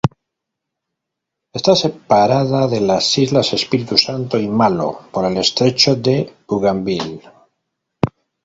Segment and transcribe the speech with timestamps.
[1.53, 7.21] Está separada de las islas Espíritu Santo y Malo por el estrecho de Bougainville.